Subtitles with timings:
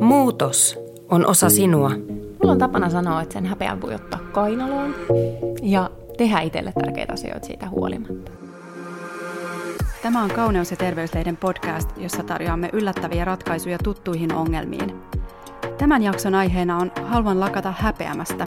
[0.00, 0.78] Muutos
[1.08, 1.90] on osa sinua.
[1.90, 4.94] Mulla on tapana sanoa, että sen häpeän voi ottaa kainaloon
[5.62, 8.30] ja tehdä itselle tärkeitä asioita siitä huolimatta.
[10.02, 14.94] Tämä on Kauneus- ja terveyslehden podcast, jossa tarjoamme yllättäviä ratkaisuja tuttuihin ongelmiin.
[15.78, 18.46] Tämän jakson aiheena on Haluan lakata häpeämästä.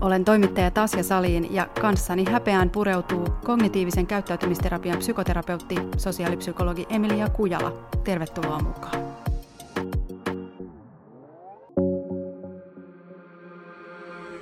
[0.00, 7.72] Olen toimittaja Tasja Saliin ja kanssani häpeään pureutuu kognitiivisen käyttäytymisterapian psykoterapeutti, sosiaalipsykologi Emilia Kujala.
[8.04, 9.07] Tervetuloa mukaan.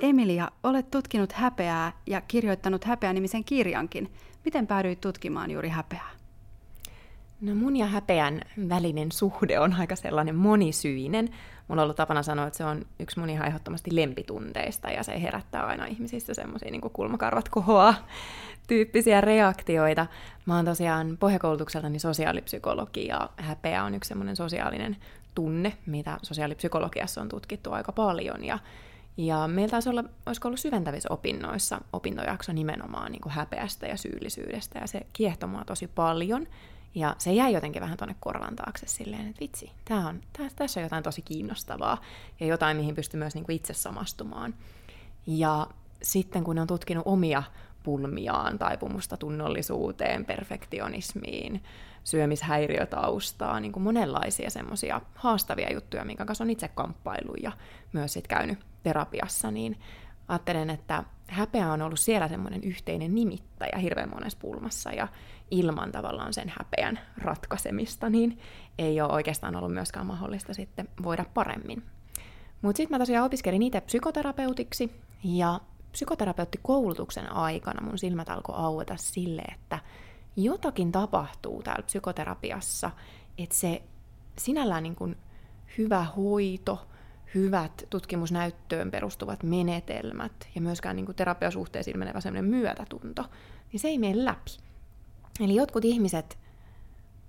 [0.01, 4.11] Emilia, olet tutkinut häpeää ja kirjoittanut häpeä-nimisen kirjankin.
[4.45, 6.09] Miten päädyit tutkimaan juuri häpeää?
[7.41, 11.29] No mun ja häpeän välinen suhde on aika sellainen monisyinen.
[11.67, 15.21] Mulla on ollut tapana sanoa, että se on yksi mun ihan ehdottomasti lempitunteista ja se
[15.21, 17.93] herättää aina ihmisissä semmoisia niin kulmakarvat kohoa
[18.67, 20.07] tyyppisiä reaktioita.
[20.45, 24.97] Mä oon tosiaan pohjakoulutukseltani sosiaalipsykologi ja häpeä on yksi semmoinen sosiaalinen
[25.35, 28.59] tunne, mitä sosiaalipsykologiassa on tutkittu aika paljon ja
[29.17, 34.79] ja meillä taisi olla, olisiko ollut syventävissä opinnoissa opintojakso nimenomaan niin kuin häpeästä ja syyllisyydestä,
[34.79, 36.47] ja se kiehtoi mua tosi paljon.
[36.95, 40.79] Ja se jäi jotenkin vähän tuonne korvan taakse silleen, että vitsi, tää on, tää, tässä
[40.79, 42.01] on jotain tosi kiinnostavaa
[42.39, 44.53] ja jotain, mihin pystyy myös niin kuin itse samastumaan.
[45.27, 45.67] Ja
[46.01, 47.43] sitten kun on tutkinut omia
[47.83, 51.63] pulmiaan, taipumusta tunnollisuuteen, perfektionismiin,
[52.03, 57.51] syömishäiriötaustaa, niin kuin monenlaisia semmoisia haastavia juttuja, minkä kanssa on itse kamppailu ja
[57.93, 59.79] myös sit käynyt terapiassa, niin
[60.27, 65.07] ajattelen, että häpeä on ollut siellä semmoinen yhteinen nimittäjä hirveän monessa pulmassa, ja
[65.51, 68.39] ilman tavallaan sen häpeän ratkaisemista, niin
[68.77, 71.83] ei ole oikeastaan ollut myöskään mahdollista sitten voida paremmin.
[72.61, 74.91] Mutta sitten mä tosiaan opiskelin itse psykoterapeutiksi,
[75.23, 75.59] ja
[75.91, 79.79] psykoterapeuttikoulutuksen aikana mun silmät alkoi aueta sille, että
[80.35, 82.91] jotakin tapahtuu täällä psykoterapiassa,
[83.37, 83.81] että se
[84.39, 85.17] sinällään niin kuin
[85.77, 86.87] hyvä hoito,
[87.35, 93.25] hyvät tutkimusnäyttöön perustuvat menetelmät ja myöskään niin kuin terapiasuhteisiin sellainen myötätunto,
[93.71, 94.51] niin se ei mene läpi.
[95.39, 96.37] Eli jotkut ihmiset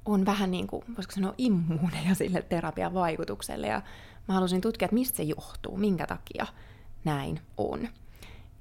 [0.04, 3.82] on vähän niin kuin, voisiko sanoa, immuuneja sille terapian vaikutukselle, ja
[4.28, 6.46] mä halusin tutkia, että mistä se johtuu, minkä takia
[7.04, 7.88] näin on.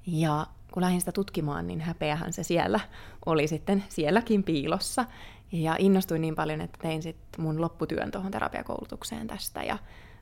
[0.06, 2.80] Ja kun lähdin sitä tutkimaan, niin häpeähän se siellä
[3.26, 5.04] oli sitten sielläkin piilossa.
[5.52, 9.78] Ja innostuin niin paljon, että tein sitten mun lopputyön tuohon terapiakoulutukseen tästä ja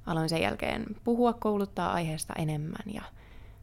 [0.06, 3.02] aloin sen jälkeen puhua, kouluttaa aiheesta enemmän ja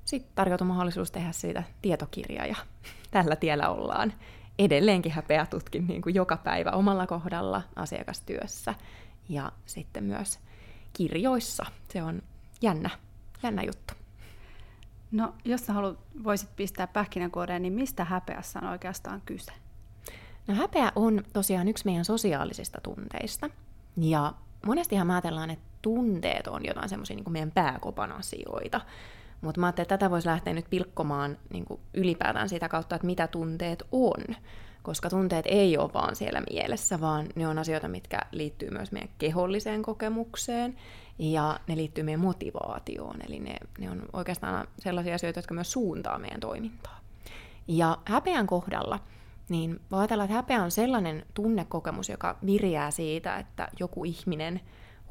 [0.06, 2.56] sitten tarjoutui mahdollisuus tehdä siitä tietokirja ja
[3.12, 4.14] tällä tiellä ollaan.
[4.60, 8.76] Edelleenkin häpeä tutkin niin kuin joka päivä omalla kohdalla asiakastyössä
[9.30, 10.40] ja sitten myös
[10.94, 11.66] kirjoissa.
[11.90, 12.22] Se on
[12.62, 12.90] jännä,
[13.44, 13.94] jännä juttu.
[15.12, 19.52] No, jos sä haluat, voisit pistää pähkinänkuoreen, niin mistä häpeässä on oikeastaan kyse?
[20.48, 23.50] No häpeä on tosiaan yksi meidän sosiaalisista tunteista.
[23.98, 24.34] Ja
[24.66, 28.82] monestihan mä ajatellaan, että tunteet on jotain semmoisia niin meidän pääkopan asioita.
[29.42, 33.06] Mutta mä ajattelin, että tätä voisi lähteä nyt pilkkomaan niin kuin ylipäätään sitä kautta, että
[33.06, 34.36] mitä tunteet on.
[34.84, 39.10] Koska tunteet ei ole vaan siellä mielessä, vaan ne on asioita, mitkä liittyy myös meidän
[39.18, 40.76] keholliseen kokemukseen
[41.20, 43.16] ja ne liittyy meidän motivaatioon.
[43.28, 47.00] Eli ne, ne on oikeastaan sellaisia asioita, jotka myös suuntaa meidän toimintaa.
[47.68, 49.00] Ja häpeän kohdalla,
[49.54, 54.62] niin voi ajatella, että häpeä on sellainen tunnekokemus, joka viriää siitä, että joku ihminen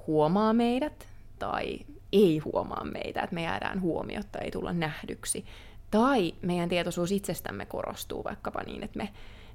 [0.07, 1.09] huomaa meidät
[1.39, 1.79] tai
[2.13, 5.45] ei huomaa meitä, että me jäädään huomiotta, ei tulla nähdyksi.
[5.91, 9.09] Tai meidän tietoisuus itsestämme korostuu vaikkapa niin, että me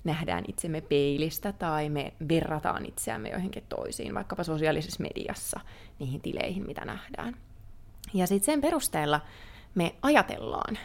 [0.03, 5.59] nähdään itsemme peilistä tai me verrataan itseämme joihinkin toisiin, vaikkapa sosiaalisessa mediassa,
[5.99, 7.35] niihin tileihin, mitä nähdään.
[8.13, 9.21] Ja sitten sen perusteella
[9.75, 10.77] me ajatellaan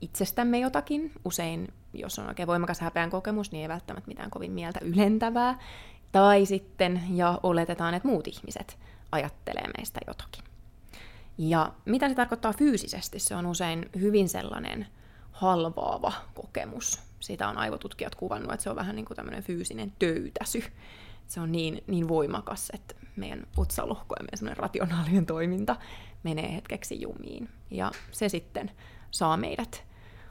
[0.00, 4.80] itsestämme jotakin, usein jos on oikein voimakas häpeän kokemus, niin ei välttämättä mitään kovin mieltä
[4.82, 5.58] ylentävää,
[6.12, 8.78] tai sitten, ja oletetaan, että muut ihmiset
[9.12, 10.44] ajattelee meistä jotakin.
[11.38, 13.18] Ja mitä se tarkoittaa fyysisesti?
[13.18, 14.86] Se on usein hyvin sellainen
[15.32, 17.00] halvaava kokemus.
[17.20, 20.64] Sitä on aivotutkijat kuvannut, että se on vähän niin kuin tämmöinen fyysinen töytäsy.
[21.26, 25.76] Se on niin, niin voimakas, että meidän otsalohko ja meidän rationaalinen toiminta
[26.22, 27.48] menee hetkeksi jumiin.
[27.70, 28.70] Ja se sitten
[29.10, 29.84] saa meidät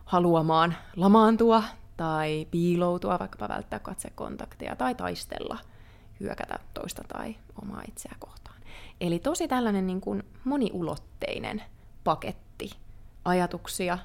[0.05, 1.63] haluamaan lamaantua
[1.97, 5.57] tai piiloutua, vaikkapa välttää katsekontakteja tai taistella,
[6.19, 8.61] hyökätä toista tai omaa itseä kohtaan.
[9.01, 11.63] Eli tosi tällainen niin kuin moniulotteinen
[12.03, 12.71] paketti
[13.25, 13.97] ajatuksia,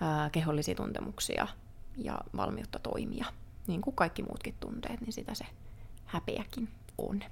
[0.00, 1.46] ää, kehollisia tuntemuksia
[1.96, 3.26] ja valmiutta toimia.
[3.66, 5.44] Niin kuin kaikki muutkin tunteet, niin sitä se
[6.04, 6.68] häpeäkin
[6.98, 7.22] on.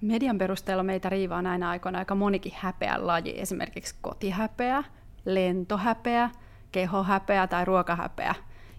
[0.00, 4.84] Median perusteella meitä riivaa näinä aikoina aika monikin häpeän laji, esimerkiksi kotihäpeä,
[5.24, 6.30] lentohäpeä,
[6.72, 8.34] kehohäpeä tai ruokahäpeä.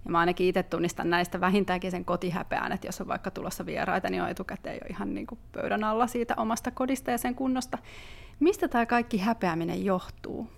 [0.05, 4.09] Ja mä ainakin itse tunnistan näistä vähintäänkin sen kotihäpeän, että jos on vaikka tulossa vieraita,
[4.09, 7.77] niin on etukäteen jo ihan niin kuin pöydän alla siitä omasta kodista ja sen kunnosta.
[8.39, 10.49] Mistä tämä kaikki häpeäminen johtuu?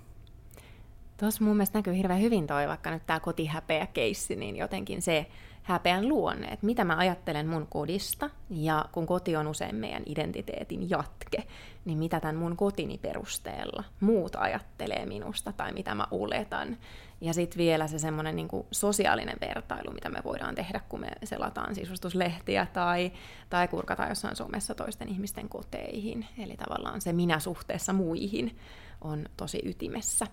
[1.18, 5.28] Tuossa mun mielestä näkyy hirveän hyvin toi, vaikka nyt tämä kotihäpeä-keissi, niin jotenkin se
[5.68, 10.90] häpeän luonne, että mitä mä ajattelen mun kodista, ja kun koti on usein meidän identiteetin
[10.90, 11.44] jatke,
[11.86, 16.78] niin mitä tämän mun kotini perusteella muut ajattelee minusta tai mitä mä oletan.
[17.22, 21.76] Ja sitten vielä se semmoinen niin sosiaalinen vertailu, mitä me voidaan tehdä, kun me selataan
[21.76, 23.12] sisustuslehtiä tai,
[23.50, 26.26] tai kurkataan jossain somessa toisten ihmisten koteihin.
[26.38, 28.58] Eli tavallaan se minä suhteessa muihin
[29.02, 30.28] on tosi ytimessä.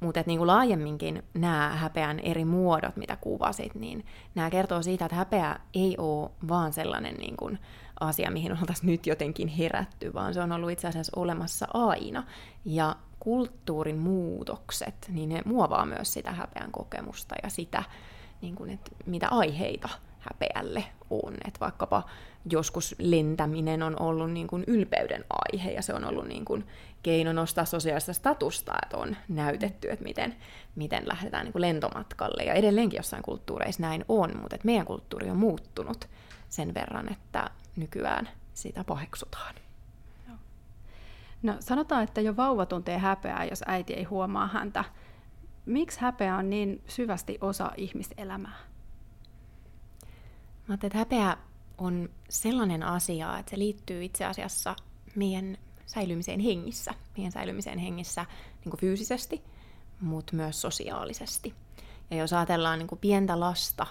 [0.00, 5.60] Mutta niin laajemminkin nämä häpeän eri muodot, mitä kuvasit, niin nämä kertoo siitä, että häpeä
[5.74, 7.58] ei ole vaan sellainen niin kuin
[8.00, 12.24] asia, mihin oltaisiin nyt jotenkin herätty, vaan se on ollut itse asiassa olemassa aina.
[12.64, 17.82] Ja kulttuurin muutokset, niin ne muovaa myös sitä häpeän kokemusta ja sitä,
[18.42, 19.88] niin kuin, että mitä aiheita
[20.18, 21.34] häpeälle on.
[21.44, 22.02] Että vaikkapa
[22.50, 26.66] joskus lentäminen on ollut niin kuin ylpeyden aihe ja se on ollut niin kuin
[27.04, 30.36] keino nostaa sosiaalista statusta, että on näytetty, että miten,
[30.74, 32.42] miten lähdetään niin kuin lentomatkalle.
[32.42, 36.08] Ja edelleenkin jossain kulttuureissa näin on, mutta että meidän kulttuuri on muuttunut
[36.48, 39.54] sen verran, että nykyään sitä paheksutaan.
[41.42, 44.84] No sanotaan, että jo vauva tuntee häpeää, jos äiti ei huomaa häntä.
[45.66, 48.56] Miksi häpeä on niin syvästi osa ihmiselämää?
[50.68, 51.36] Mä että häpeä
[51.78, 54.76] on sellainen asia, että se liittyy itse asiassa
[55.14, 55.58] meidän
[55.94, 58.26] säilymiseen hengissä, meidän säilymiseen hengissä
[58.64, 59.42] niin fyysisesti,
[60.00, 61.54] mutta myös sosiaalisesti.
[62.10, 63.86] Ja jos ajatellaan niin pientä lasta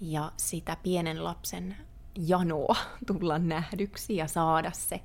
[0.00, 1.76] ja sitä pienen lapsen
[2.18, 2.76] janoa
[3.06, 5.00] tulla nähdyksi ja saada se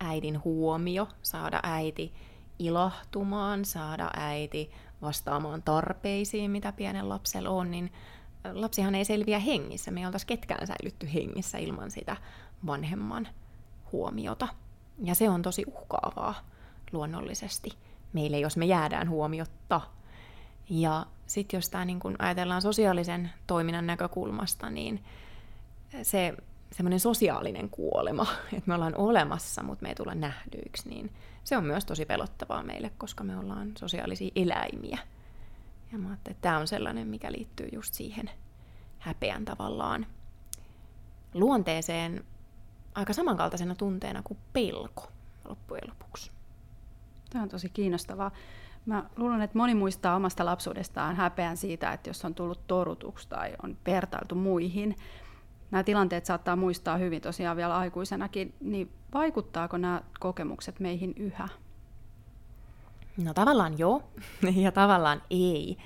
[0.00, 2.12] äidin huomio, saada äiti
[2.58, 4.70] ilahtumaan, saada äiti
[5.02, 7.92] vastaamaan tarpeisiin, mitä pienen lapsella on, niin
[8.52, 9.90] lapsihan ei selviä hengissä.
[9.90, 12.16] Me ei oltaisi ketkään säilytty hengissä ilman sitä
[12.66, 13.28] vanhemman
[13.92, 14.48] huomiota.
[15.04, 16.34] Ja se on tosi uhkaavaa
[16.92, 17.70] luonnollisesti
[18.12, 19.80] meille, jos me jäädään huomiotta.
[20.70, 25.04] Ja sitten jos tämä niin ajatellaan sosiaalisen toiminnan näkökulmasta, niin
[26.02, 26.34] se
[26.72, 28.26] semmoinen sosiaalinen kuolema,
[28.56, 31.12] että me ollaan olemassa, mutta me ei tulla nähdyiksi, niin
[31.44, 34.98] se on myös tosi pelottavaa meille, koska me ollaan sosiaalisia eläimiä.
[35.92, 38.30] Ja mä että tämä on sellainen, mikä liittyy just siihen
[38.98, 40.06] häpeän tavallaan
[41.34, 42.24] luonteeseen
[42.96, 45.08] aika samankaltaisena tunteena kuin pelko
[45.48, 46.30] loppujen lopuksi.
[47.30, 48.30] Tämä on tosi kiinnostavaa.
[48.86, 53.52] Mä luulen, että moni muistaa omasta lapsuudestaan häpeän siitä, että jos on tullut torutuksi tai
[53.62, 54.96] on vertailtu muihin.
[55.70, 61.48] Nämä tilanteet saattaa muistaa hyvin tosiaan vielä aikuisenakin, niin vaikuttaako nämä kokemukset meihin yhä?
[63.16, 64.02] No tavallaan joo,
[64.64, 65.78] ja tavallaan ei.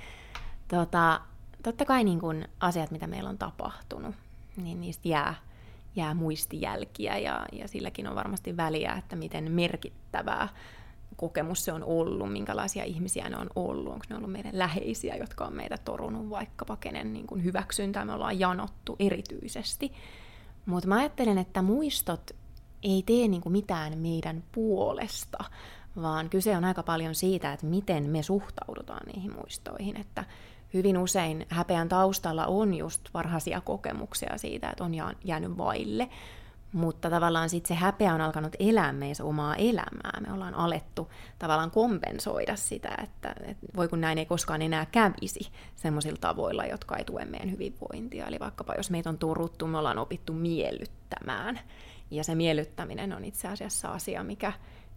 [0.68, 1.20] Tota,
[1.62, 4.14] totta kai niin kun asiat, mitä meillä on tapahtunut,
[4.56, 5.34] niin niistä jää,
[5.96, 10.48] jää muistijälkiä, ja, ja silläkin on varmasti väliä, että miten merkittävää
[11.16, 15.44] kokemus se on ollut, minkälaisia ihmisiä ne on ollut, onko ne ollut meidän läheisiä, jotka
[15.44, 18.04] on meitä torunut vaikkapa kenen niin kuin hyväksyntää?
[18.04, 19.92] Me ollaan janottu erityisesti.
[20.66, 22.30] Mutta mä ajattelen, että muistot
[22.82, 25.44] ei tee niin kuin mitään meidän puolesta,
[25.96, 30.24] vaan kyse on aika paljon siitä, että miten me suhtaudutaan niihin muistoihin, että
[30.74, 34.94] hyvin usein häpeän taustalla on just varhaisia kokemuksia siitä, että on
[35.24, 36.08] jäänyt vaille,
[36.72, 40.20] mutta tavallaan sitten se häpeä on alkanut elää meissä omaa elämää.
[40.26, 45.40] Me ollaan alettu tavallaan kompensoida sitä, että, että voi kun näin ei koskaan enää kävisi
[45.76, 48.26] semmoisilla tavoilla, jotka ei tue meidän hyvinvointia.
[48.26, 51.60] Eli vaikkapa jos meitä on turuttu, me ollaan opittu miellyttämään.
[52.10, 54.52] Ja se miellyttäminen on itse asiassa asia, mikä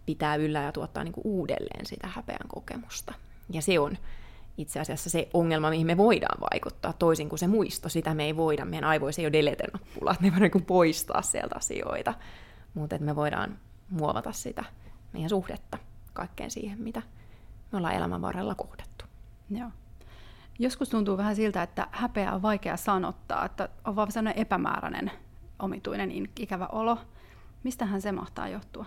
[0.06, 3.14] pitää yllä ja tuottaa niin kuin uudelleen sitä häpeän kokemusta.
[3.50, 3.98] Ja se on
[4.58, 7.88] itse asiassa se ongelma, mihin me voidaan vaikuttaa, toisin kuin se muisto.
[7.88, 11.54] Sitä me ei voida, meidän aivoissa ei ole delete-nappula, että me voidaan niin poistaa sieltä
[11.56, 12.14] asioita,
[12.74, 13.58] mutta me voidaan
[13.90, 14.64] muovata sitä
[15.12, 15.78] meidän suhdetta
[16.12, 17.02] kaikkeen siihen, mitä
[17.72, 19.04] me ollaan elämän varrella kohdattu.
[19.50, 19.70] Joo.
[20.58, 25.10] Joskus tuntuu vähän siltä, että häpeä on vaikea sanottaa, että on vaan sellainen epämääräinen,
[25.58, 26.98] omituinen, ikävä olo.
[27.62, 28.84] Mistähän se mahtaa johtua?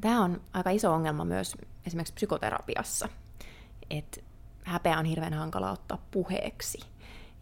[0.00, 1.56] Tämä on aika iso ongelma myös
[1.86, 3.08] esimerkiksi psykoterapiassa,
[3.90, 4.20] että
[4.64, 6.78] häpeä on hirveän hankala ottaa puheeksi.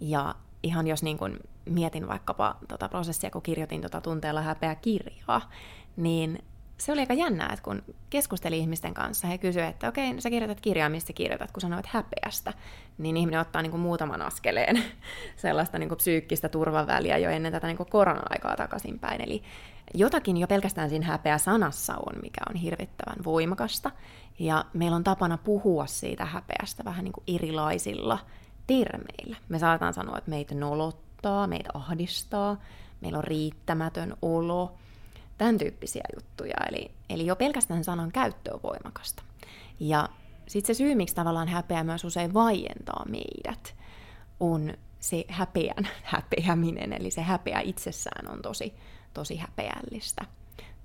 [0.00, 5.50] Ja ihan jos niin kun mietin vaikkapa tota prosessia, kun kirjoitin tota tunteella häpeä kirjaa,
[5.97, 6.38] niin
[6.78, 10.61] se oli aika jännää, että kun keskustelin ihmisten kanssa, he kysyivät, että okei, sä kirjoitat
[10.61, 12.52] kirjaa, mistä kirjoitat, kun sanoit häpeästä,
[12.99, 14.83] niin ihminen ottaa niin kuin muutaman askeleen
[15.37, 19.21] sellaista niin kuin psyykkistä turvaväliä jo ennen tätä niin kuin korona-aikaa takaisinpäin.
[19.21, 19.43] Eli
[19.95, 23.90] jotakin jo pelkästään siinä häpeä-sanassa on, mikä on hirvittävän voimakasta.
[24.38, 28.18] Ja meillä on tapana puhua siitä häpeästä vähän niin kuin erilaisilla
[28.66, 29.37] termeillä.
[29.49, 32.57] Me saataan sanoa, että meitä nolottaa, meitä ahdistaa,
[33.00, 34.75] meillä on riittämätön olo,
[35.38, 36.57] tämän tyyppisiä juttuja.
[36.68, 39.23] Eli, eli jo pelkästään sanan käyttö on voimakasta.
[39.80, 40.09] Ja
[40.49, 43.75] sitten se syy, miksi tavallaan häpeä myös usein vaientaa meidät,
[44.40, 48.75] on se häpeän häpeäminen, eli se häpeä itsessään on tosi,
[49.14, 50.25] tosi häpeällistä.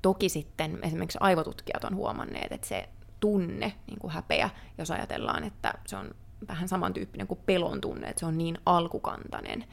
[0.01, 2.89] Toki sitten esimerkiksi aivotutkijat on huomanneet, että se
[3.23, 6.11] tunne, niin kuin häpeä, jos ajatellaan, että se on
[6.47, 9.65] vähän samantyyppinen kuin pelon tunne, että se on niin alkukantainen,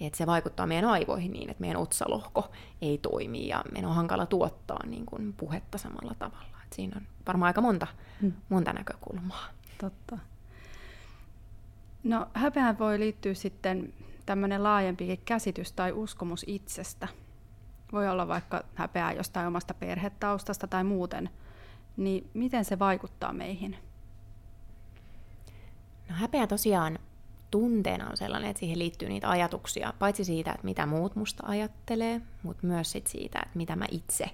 [0.00, 2.50] että se vaikuttaa meidän aivoihin niin, että meidän otsalohko
[2.82, 6.58] ei toimi ja meidän on hankala tuottaa niin kuin puhetta samalla tavalla.
[6.64, 7.86] Et siinä on varmaan aika monta,
[8.20, 8.32] hmm.
[8.48, 9.44] monta näkökulmaa.
[9.80, 10.18] Totta.
[12.04, 13.92] No häpeään voi liittyä sitten
[14.26, 17.08] tämmöinen laajempikin käsitys tai uskomus itsestä.
[17.92, 21.30] Voi olla vaikka häpeää jostain omasta perhetaustasta tai muuten.
[21.98, 23.76] Niin miten se vaikuttaa meihin?
[26.08, 26.98] No häpeä tosiaan
[27.50, 32.20] tunteena on sellainen, että siihen liittyy niitä ajatuksia, paitsi siitä, että mitä muut musta ajattelee,
[32.42, 34.30] mutta myös sit siitä, että mitä mä itse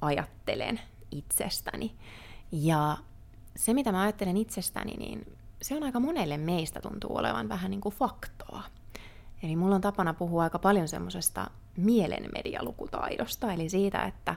[0.00, 0.80] ajattelen
[1.10, 1.94] itsestäni.
[2.52, 2.96] Ja
[3.56, 7.80] se, mitä mä ajattelen itsestäni, niin se on aika monelle meistä tuntuu olevan vähän niin
[7.80, 8.62] kuin faktoa.
[9.42, 14.34] Eli mulla on tapana puhua aika paljon semmoisesta mielenmedialukutaidosta, eli siitä, että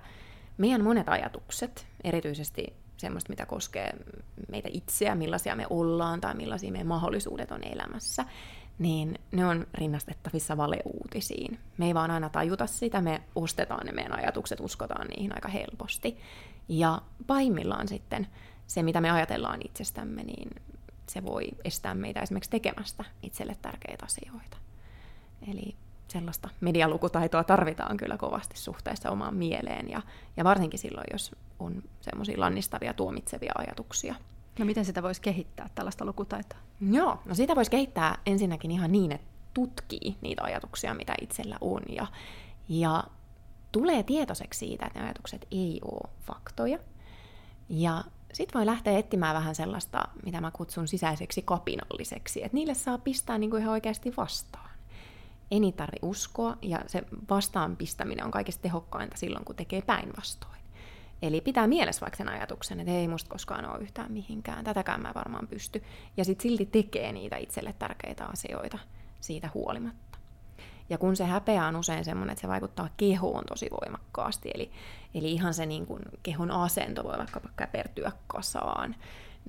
[0.58, 3.94] meidän monet ajatukset, erityisesti semmoista, mitä koskee
[4.50, 8.26] meitä itseä, millaisia me ollaan tai millaisia meidän mahdollisuudet on elämässä,
[8.80, 11.60] niin ne on rinnastettavissa valeuutisiin.
[11.78, 16.18] Me ei vaan aina tajuta sitä, me ostetaan ne meidän ajatukset, uskotaan niihin aika helposti.
[16.70, 18.28] Ja pahimmillaan sitten
[18.68, 20.50] se, mitä me ajatellaan itsestämme, niin
[21.10, 24.58] se voi estää meitä esimerkiksi tekemästä itselle tärkeitä asioita.
[25.52, 25.76] Eli
[26.08, 30.02] sellaista medialukutaitoa tarvitaan kyllä kovasti suhteessa omaan mieleen ja,
[30.38, 34.16] ja varsinkin silloin, jos on semmoisia lannistavia, tuomitsevia ajatuksia.
[34.60, 36.60] No miten sitä voisi kehittää, tällaista lukutaitoa?
[36.92, 41.82] Joo, no sitä voisi kehittää ensinnäkin ihan niin, että tutkii niitä ajatuksia, mitä itsellä on
[41.90, 42.08] ja,
[42.70, 43.04] ja
[43.72, 46.80] tulee tietoiseksi siitä, että ne ajatukset ei ole faktoja.
[47.70, 52.98] Ja sitten voi lähteä etsimään vähän sellaista, mitä mä kutsun sisäiseksi kapinalliseksi, että niille saa
[52.98, 54.70] pistää niin kuin ihan oikeasti vastaan.
[55.52, 60.57] Ei niitä tarvi uskoa, ja se vastaan pistäminen on kaikista tehokkainta silloin, kun tekee päinvastoin.
[61.22, 65.12] Eli pitää mielessä vaikka sen ajatuksen, että ei musta koskaan ole yhtään mihinkään, tätäkään mä
[65.16, 65.84] varmaan pysty.
[66.18, 68.78] Ja sitten silti tekee niitä itselle tärkeitä asioita
[69.22, 70.18] siitä huolimatta.
[70.90, 74.72] Ja kun se häpeä on usein semmoinen, että se vaikuttaa kehoon tosi voimakkaasti, eli,
[75.14, 78.96] eli ihan se niin kuin kehon asento voi vaikka käpertyä kasaan,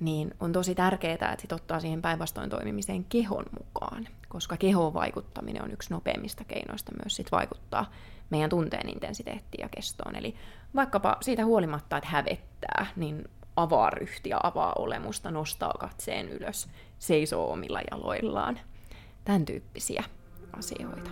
[0.01, 5.63] niin on tosi tärkeää, että sit ottaa siihen päinvastoin toimimiseen kehon mukaan, koska kehon vaikuttaminen
[5.63, 7.91] on yksi nopeimmista keinoista myös sit vaikuttaa
[8.29, 10.15] meidän tunteen intensiteettiin ja kestoon.
[10.15, 10.35] Eli
[10.75, 16.69] vaikkapa siitä huolimatta, että hävettää, niin avaa ryhtiä, avaa olemusta, nostaa katseen ylös,
[16.99, 18.59] seisoo omilla jaloillaan.
[19.23, 20.03] Tämän tyyppisiä
[20.53, 21.09] asioita.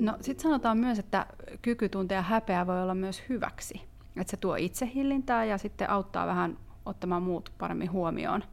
[0.00, 1.26] No sitten sanotaan myös, että
[1.62, 3.80] kyky tuntea häpeää voi olla myös hyväksi.
[4.16, 8.44] Että se tuo itsehillintää ja sitten auttaa vähän ottamaan muut paremmin huomioon.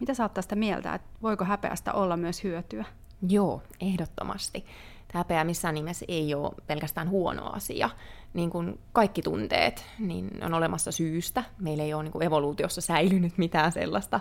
[0.00, 2.84] Mitä sä oot tästä mieltä, että voiko häpeästä olla myös hyötyä?
[3.28, 4.66] Joo, ehdottomasti.
[5.14, 7.90] Häpeä missään nimessä ei ole pelkästään huono asia.
[8.34, 11.44] Niin kuin kaikki tunteet niin on olemassa syystä.
[11.58, 14.20] Meillä ei ole niin kuin evoluutiossa säilynyt mitään sellaista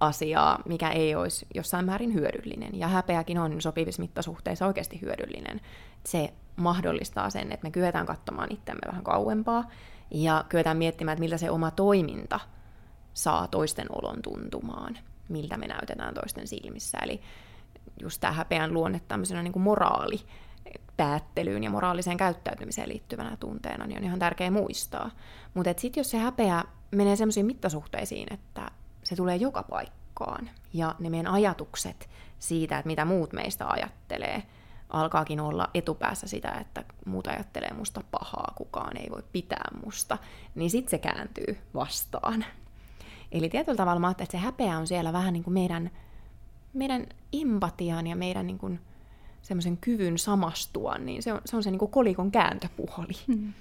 [0.00, 2.78] asiaa, mikä ei olisi jossain määrin hyödyllinen.
[2.78, 5.60] Ja häpeäkin on sopivissa mittasuhteissa oikeasti hyödyllinen.
[6.04, 9.64] Se mahdollistaa sen, että me kyetään katsomaan itsemme vähän kauempaa
[10.10, 12.40] ja kyetään miettimään, että miltä se oma toiminta
[13.14, 16.98] saa toisten olon tuntumaan, miltä me näytetään toisten silmissä.
[17.02, 17.20] Eli
[18.02, 20.20] just tämä häpeän luonne tämmöisenä niin kuin moraali
[20.96, 25.10] päättelyyn ja moraaliseen käyttäytymiseen liittyvänä tunteena, niin on ihan tärkeä muistaa.
[25.54, 28.70] Mutta sitten jos se häpeä menee semmoisiin mittasuhteisiin, että
[29.04, 34.42] se tulee joka paikkaan, ja ne meidän ajatukset siitä, että mitä muut meistä ajattelee,
[34.88, 40.18] alkaakin olla etupäässä sitä, että muut ajattelee musta pahaa, kukaan ei voi pitää musta,
[40.54, 42.44] niin sitten se kääntyy vastaan.
[43.38, 45.90] Eli tietyllä tavalla mä että se häpeä on siellä vähän niin kuin meidän,
[46.72, 48.80] meidän empatian ja meidän niin kuin
[49.42, 53.12] semmoisen kyvyn samastua, niin se on se, on se niin kuin kolikon kääntöpuoli.
[53.26, 53.52] Hmm.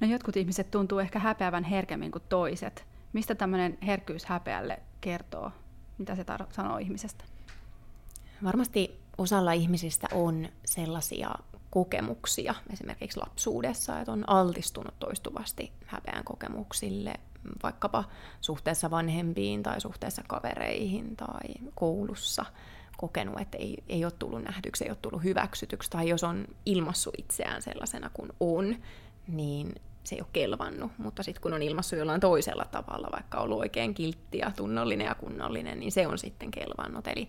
[0.00, 2.84] No jotkut ihmiset tuntuu ehkä häpeävän herkemmin kuin toiset.
[3.12, 5.52] Mistä tämmöinen herkkyys häpeälle kertoo?
[5.98, 7.24] Mitä se tar- sanoo ihmisestä?
[8.44, 11.34] Varmasti osalla ihmisistä on sellaisia
[11.70, 17.14] kokemuksia esimerkiksi lapsuudessa, että on altistunut toistuvasti häpeän kokemuksille,
[17.62, 18.04] vaikkapa
[18.40, 22.44] suhteessa vanhempiin tai suhteessa kavereihin tai koulussa
[22.96, 27.14] kokenut, että ei, ei ole tullut nähdyksi, ei ole tullut hyväksytyksi, tai jos on ilmassut
[27.18, 28.76] itseään sellaisena kuin on,
[29.28, 33.58] niin se ei ole kelvannut, mutta sitten kun on ilmassut jollain toisella tavalla, vaikka ollut
[33.58, 37.06] oikein kiltti ja tunnollinen ja kunnollinen, niin se on sitten kelvannut.
[37.06, 37.28] Eli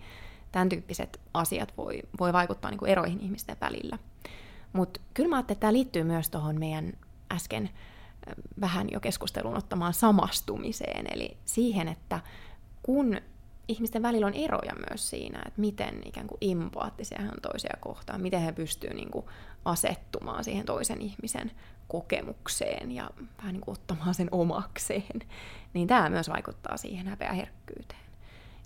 [0.51, 3.97] tämän tyyppiset asiat voi, voi vaikuttaa niin kuin eroihin ihmisten välillä.
[4.73, 6.93] Mutta kyllä mä ajattelin, että tämä liittyy myös tuohon meidän
[7.33, 7.69] äsken
[8.61, 12.19] vähän jo keskusteluun ottamaan samastumiseen, eli siihen, että
[12.83, 13.21] kun
[13.67, 18.21] ihmisten välillä on eroja myös siinä, että miten ikään kuin empaattisia he on toisia kohtaan,
[18.21, 19.25] miten he pystyvät niin kuin
[19.65, 21.51] asettumaan siihen toisen ihmisen
[21.87, 25.19] kokemukseen ja vähän niin kuin ottamaan sen omakseen,
[25.73, 28.01] niin tämä myös vaikuttaa siihen häpeäherkkyyteen.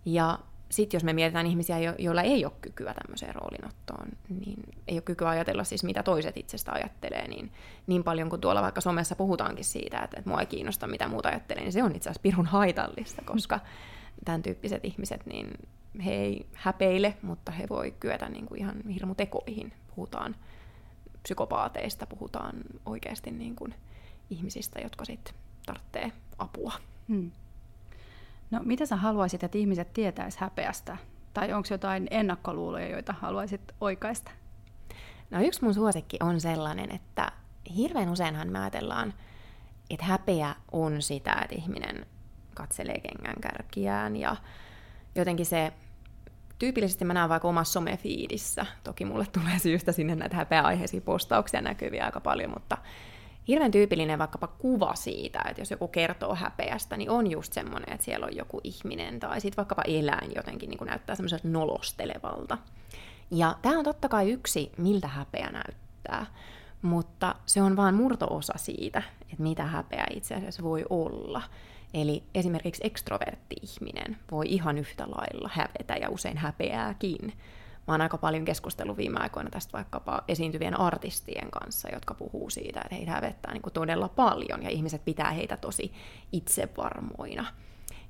[0.06, 0.40] Ja
[0.74, 5.30] sitten jos me mietitään ihmisiä, joilla ei ole kykyä tämmöiseen roolinottoon, niin ei ole kykyä
[5.30, 7.52] ajatella siis, mitä toiset itsestä ajattelee, niin
[7.88, 11.30] niin paljon kuin tuolla vaikka somessa puhutaankin siitä, että, että mua ei kiinnosta, mitä muuta
[11.30, 13.60] ajattelee, niin se on itse asiassa pirun haitallista, koska
[14.26, 15.48] tämän tyyppiset ihmiset, niin
[16.06, 19.74] he ei häpeile, mutta he voi kyetä niin kuin ihan hirmutekoihin.
[19.96, 20.36] Puhutaan
[21.24, 22.54] psykopaateista, puhutaan
[22.86, 23.76] oikeasti niin kuin
[24.30, 25.34] ihmisistä, jotka sitten
[25.66, 26.74] tarvitsee apua.
[27.08, 27.32] Hmm.
[28.54, 30.98] No mitä sä haluaisit, että ihmiset tietäisi häpeästä?
[31.34, 34.32] Tai onko jotain ennakkoluuloja, joita haluaisit oikaista?
[35.32, 37.32] No yksi mun suosikki on sellainen, että
[37.76, 39.14] hirveän useinhan me ajatellaan,
[39.90, 42.06] että häpeä on sitä, että ihminen
[42.54, 44.36] katselee kengän kärkiään ja
[45.16, 45.74] jotenkin se
[46.60, 52.06] tyypillisesti mä näen vaikka omassa somefiidissä, toki mulle tulee syystä sinne näitä häpeäaiheisia postauksia näkyviä
[52.06, 52.78] aika paljon, mutta
[53.48, 58.06] hirveän tyypillinen vaikkapa kuva siitä, että jos joku kertoo häpeästä, niin on just semmoinen, että
[58.06, 62.58] siellä on joku ihminen tai sitten vaikkapa eläin jotenkin niin kuin näyttää semmoiselta nolostelevalta.
[63.32, 66.26] Ja tämä on totta kai yksi, miltä häpeä näyttää,
[66.82, 71.42] mutta se on vain murtoosa siitä, että mitä häpeä itse asiassa voi olla.
[71.94, 77.34] Eli esimerkiksi ekstrovertti ihminen voi ihan yhtä lailla hävetä ja usein häpeääkin.
[77.88, 82.82] Mä oon aika paljon keskustellut viime aikoina tästä vaikkapa esiintyvien artistien kanssa, jotka puhuu siitä,
[82.82, 85.94] että heitä hävettää niin kuin todella paljon ja ihmiset pitää heitä tosi
[86.32, 87.46] itsevarmoina.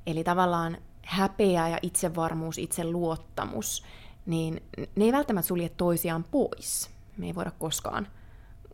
[0.08, 3.84] Eli tavallaan häpeä ja itsevarmuus, itseluottamus,
[4.26, 4.64] niin
[4.96, 6.90] ne ei välttämättä sulje toisiaan pois.
[7.18, 8.08] Me ei voida koskaan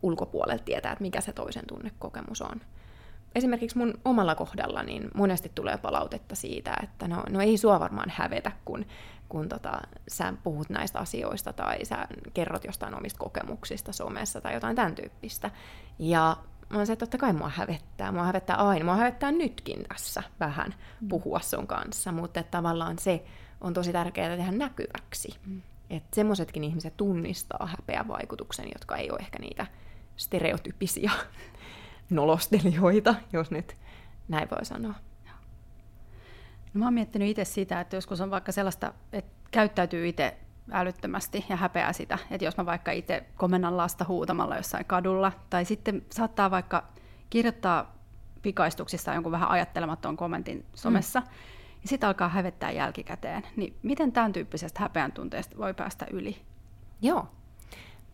[0.02, 2.60] ulkopuolelta tietää, että mikä se toisen tunnekokemus on
[3.34, 8.12] esimerkiksi mun omalla kohdalla niin monesti tulee palautetta siitä, että no, no ei sua varmaan
[8.14, 8.86] hävetä, kun,
[9.30, 14.76] kun tota, sä puhut näistä asioista tai sä kerrot jostain omista kokemuksista somessa tai jotain
[14.76, 15.50] tämän tyyppistä.
[15.98, 16.36] Ja
[16.70, 18.12] mä oon se, että totta kai mua hävettää.
[18.12, 18.84] Mua hävettää aina.
[18.84, 21.08] Mua hävettää nytkin tässä vähän mm.
[21.08, 23.24] puhua sun kanssa, mutta että tavallaan se
[23.60, 25.34] on tosi tärkeää tehdä näkyväksi.
[25.46, 25.62] Mm.
[25.90, 29.66] Että semmoisetkin ihmiset tunnistaa häpeän vaikutuksen, jotka ei ole ehkä niitä
[30.16, 31.10] stereotypisia
[32.10, 33.76] nolostelijoita, jos nyt
[34.28, 34.94] näin voi sanoa.
[36.74, 40.36] No, mä oon miettinyt itse sitä, että joskus on vaikka sellaista, että käyttäytyy itse
[40.72, 45.64] älyttömästi ja häpeää sitä, että jos mä vaikka itse komennan lasta huutamalla jossain kadulla, tai
[45.64, 46.88] sitten saattaa vaikka
[47.30, 47.94] kirjoittaa
[48.42, 51.26] pikaistuksista jonkun vähän ajattelemattoman kommentin somessa, mm.
[51.82, 53.42] ja sitten alkaa hävettää jälkikäteen.
[53.56, 56.42] Niin miten tämän tyyppisestä häpeän tunteesta voi päästä yli?
[57.02, 57.28] Joo.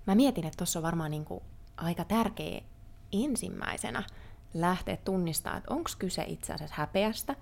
[0.07, 1.42] Mä mietin, että tuossa on varmaan niinku
[1.77, 2.61] aika tärkeä
[3.12, 4.03] ensimmäisenä
[4.55, 7.35] lähteä tunnistamaan, että onko kyse itse asiassa häpeästä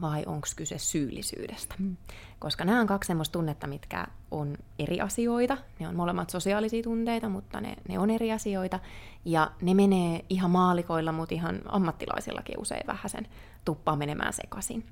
[0.00, 1.74] vai onko kyse syyllisyydestä.
[1.78, 1.96] Mm.
[2.38, 5.58] Koska nämä on kaksi sellaista tunnetta, mitkä on eri asioita.
[5.78, 8.80] Ne on molemmat sosiaalisia tunteita, mutta ne, ne on eri asioita.
[9.24, 13.28] Ja ne menee ihan maalikoilla, mutta ihan ammattilaisillakin usein vähän sen
[13.64, 14.86] tuppaa menemään sekaisin.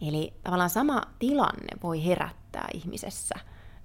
[0.00, 3.34] Eli tavallaan sama tilanne voi herättää ihmisessä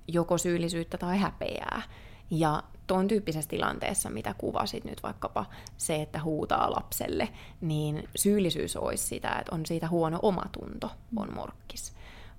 [0.08, 1.82] joko syyllisyyttä tai häpeää.
[2.30, 5.46] Ja tuon tyyppisessä tilanteessa, mitä kuvasit nyt vaikkapa
[5.78, 7.30] se, että huutaa lapselle,
[7.62, 11.94] niin syyllisyys olisi sitä, että on siitä huono omatunto, on morkkis.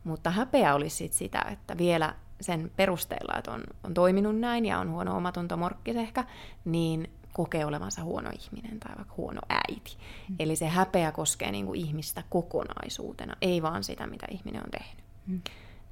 [0.05, 4.79] Mutta häpeä olisi sit sitä, että vielä sen perusteella, että on, on toiminut näin ja
[4.79, 6.25] on huono omatunto morkkis ehkä,
[6.65, 9.97] niin kokee olevansa huono ihminen tai vaikka huono äiti.
[10.29, 10.37] Mm.
[10.39, 15.05] Eli se häpeä koskee niin kuin ihmistä kokonaisuutena, ei vaan sitä, mitä ihminen on tehnyt.
[15.27, 15.41] Mm.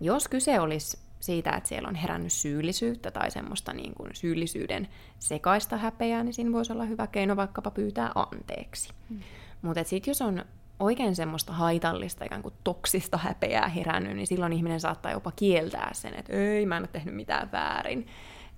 [0.01, 5.77] Jos kyse olisi siitä, että siellä on herännyt syyllisyyttä tai semmoista niin kuin syyllisyyden sekaista
[5.77, 8.93] häpeää, niin siinä voisi olla hyvä keino vaikkapa pyytää anteeksi.
[9.09, 9.21] Mm.
[9.63, 10.45] Mutta sitten jos on
[10.81, 16.15] oikein semmoista haitallista, ikään kuin toksista häpeää herännyt, niin silloin ihminen saattaa jopa kieltää sen,
[16.15, 18.07] että ei, mä en ole tehnyt mitään väärin.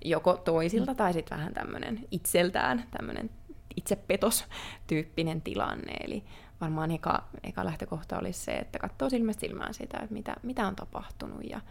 [0.05, 0.97] Joko toisilta mm.
[0.97, 3.29] tai sitten vähän tämmöinen itseltään, tämmöinen
[3.75, 5.93] itsepetos-tyyppinen tilanne.
[6.03, 6.23] Eli
[6.61, 10.75] varmaan eka, eka lähtökohta olisi se, että katsoo silmästä silmään sitä, että mitä, mitä on
[10.75, 11.61] tapahtunut ja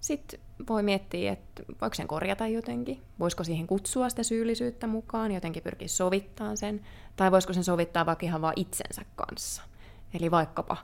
[0.00, 5.62] sitten voi miettiä, että voiko sen korjata jotenkin, voisiko siihen kutsua sitä syyllisyyttä mukaan, jotenkin
[5.62, 6.80] pyrkiä sovittaa sen,
[7.16, 9.62] tai voisiko sen sovittaa vaikka ihan vaan itsensä kanssa.
[10.14, 10.76] Eli vaikkapa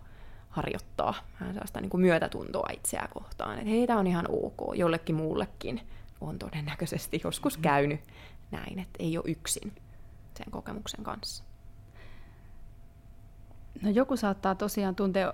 [0.48, 5.80] harjoittaa vähän sellaista niin kuin myötätuntoa itseä kohtaan, että heitä on ihan ok, jollekin muullekin
[6.20, 7.62] on todennäköisesti joskus mm-hmm.
[7.62, 8.00] käynyt
[8.50, 9.72] näin, että ei ole yksin
[10.36, 11.44] sen kokemuksen kanssa.
[13.82, 15.32] No joku saattaa tosiaan tuntea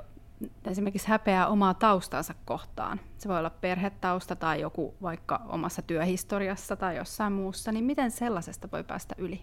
[0.65, 3.01] esimerkiksi häpeää omaa taustansa kohtaan.
[3.19, 8.69] Se voi olla perhetausta tai joku vaikka omassa työhistoriassa tai jossain muussa, niin miten sellaisesta
[8.73, 9.43] voi päästä yli?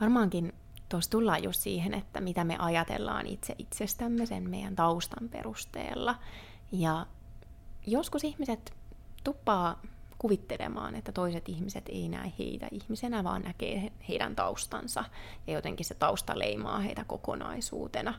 [0.00, 0.52] Varmaankin
[0.88, 6.14] tuossa tullaan just siihen, että mitä me ajatellaan itse itsestämme sen meidän taustan perusteella.
[6.72, 7.06] Ja
[7.86, 8.74] joskus ihmiset
[9.24, 9.80] tuppaa
[10.18, 15.04] kuvittelemaan, että toiset ihmiset ei näe heitä ihmisenä, vaan näkee heidän taustansa.
[15.46, 18.14] Ja jotenkin se tausta leimaa heitä kokonaisuutena.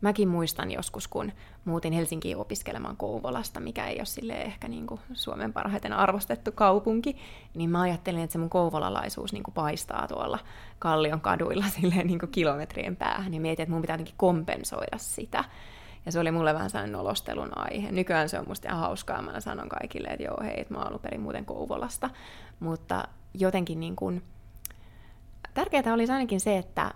[0.00, 1.32] Mäkin muistan joskus, kun
[1.64, 7.16] muutin Helsinkiin opiskelemaan Kouvolasta, mikä ei ole sille ehkä niin kuin Suomen parhaiten arvostettu kaupunki,
[7.54, 10.38] niin mä ajattelin, että se mun kouvolalaisuus niin kuin paistaa tuolla
[10.78, 15.44] Kallion kaduilla silleen niin kuin kilometrien päähän, ja mietin, että mun pitää jotenkin kompensoida sitä.
[16.06, 17.92] Ja se oli mulle vähän sellainen nolostelun aihe.
[17.92, 21.20] Nykyään se on musta ihan hauskaa, mä sanon kaikille, että joo, hei, mä oon perin
[21.20, 22.10] muuten Kouvolasta.
[22.60, 24.22] Mutta jotenkin niin kuin,
[25.54, 26.94] tärkeää oli ainakin se, että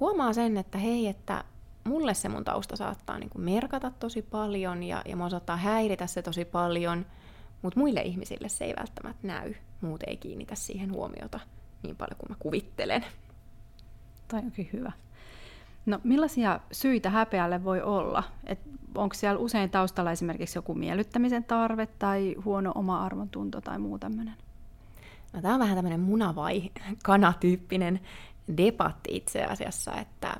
[0.00, 1.44] huomaa sen, että hei, että
[1.86, 6.06] mulle se mun tausta saattaa niin kuin merkata tosi paljon ja, ja mua saattaa häiritä
[6.06, 7.06] se tosi paljon,
[7.62, 9.54] mutta muille ihmisille se ei välttämättä näy.
[9.80, 11.40] Muut ei kiinnitä siihen huomiota
[11.82, 13.04] niin paljon kuin mä kuvittelen.
[14.28, 14.92] Tai onkin hyvä.
[15.86, 18.22] No millaisia syitä häpeälle voi olla?
[18.44, 18.58] Et
[18.94, 24.34] onko siellä usein taustalla esimerkiksi joku miellyttämisen tarve tai huono oma arvontunto tai muu tämmöinen?
[25.32, 26.70] No, tämä on vähän tämmöinen muna vai
[27.04, 28.00] kana-tyyppinen
[28.56, 30.36] debatti itse asiassa, että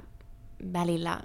[0.73, 1.21] välillä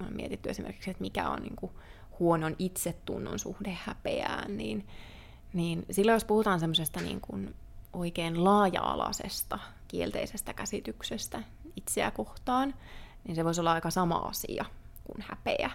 [0.00, 1.72] on mietitty esimerkiksi, että mikä on niin kuin
[2.18, 4.86] huonon itsetunnon suhde häpeään, niin,
[5.52, 7.54] niin silloin jos puhutaan semmoisesta niin
[7.92, 9.58] oikein laaja-alaisesta
[9.88, 11.42] kielteisestä käsityksestä
[11.76, 12.74] itseä kohtaan,
[13.24, 14.64] niin se voisi olla aika sama asia
[15.04, 15.70] kuin häpeä.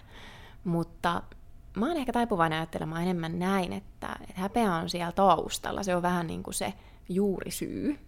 [0.63, 1.23] Mutta
[1.75, 5.83] mä oon ehkä taipuvainen ajattelemaan enemmän näin, että, että häpeä on siellä taustalla.
[5.83, 6.73] Se on vähän niin kuin se
[7.09, 7.99] juurisyy.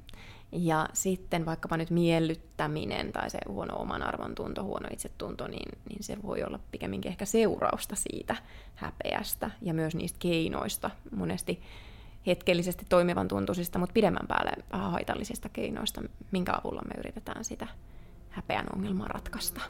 [0.52, 6.04] Ja sitten vaikkapa nyt miellyttäminen tai se huono oman arvon tunto, huono itsetunto, niin, niin
[6.04, 8.36] se voi olla pikemminkin ehkä seurausta siitä
[8.76, 11.62] häpeästä ja myös niistä keinoista, monesti
[12.28, 17.68] hetkellisesti toimivan tuntuisista, mutta pidemmän päälle haitallisista keinoista, minkä avulla me yritetään sitä
[18.30, 19.62] häpeän ongelmaa ratkaista.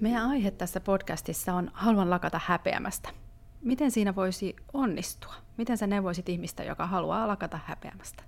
[0.00, 3.25] Meidän aihe tässä podcastissa on Haluan lakata häpeämästä.
[3.66, 5.34] Miten siinä voisi onnistua?
[5.56, 8.22] Miten sä neuvoisit ihmistä, joka haluaa lakata häpeämästä?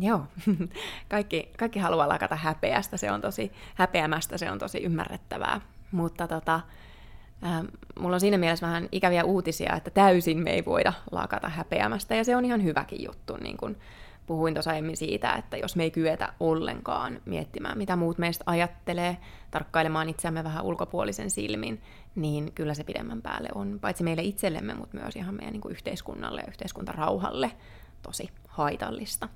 [0.00, 0.24] Joo,
[1.08, 5.60] kaikki, kaikki haluaa lakata häpeästä, se on tosi häpeämästä, se on tosi ymmärrettävää.
[5.90, 7.62] Mutta tota, äh,
[8.00, 12.24] mulla on siinä mielessä vähän ikäviä uutisia, että täysin me ei voida lakata häpeämästä, ja
[12.24, 13.76] se on ihan hyväkin juttu, niin kuin
[14.26, 19.16] puhuin tuossa aiemmin siitä, että jos me ei kyetä ollenkaan miettimään, mitä muut meistä ajattelee,
[19.50, 21.82] tarkkailemaan itseämme vähän ulkopuolisen silmin,
[22.14, 25.72] niin kyllä se pidemmän päälle on, paitsi meille itsellemme, mutta myös ihan meidän niin kuin
[25.72, 27.52] yhteiskunnalle ja yhteiskuntarauhalle
[28.02, 29.28] tosi haitallista.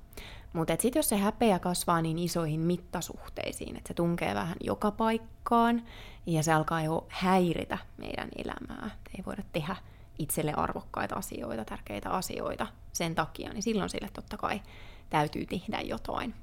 [0.53, 5.83] Mutta sitten jos se häpeä kasvaa niin isoihin mittasuhteisiin, että se tunkee vähän joka paikkaan
[6.25, 9.75] ja se alkaa jo häiritä meidän elämää, ei voida tehdä
[10.19, 14.61] itselle arvokkaita asioita, tärkeitä asioita sen takia, niin silloin sille totta kai
[15.09, 16.33] täytyy tehdä jotain.